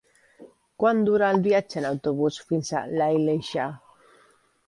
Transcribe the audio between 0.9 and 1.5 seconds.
dura el